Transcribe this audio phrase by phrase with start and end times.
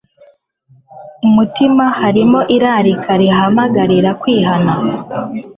[1.27, 4.73] umutima harimo irarika ribahamagarira kwihana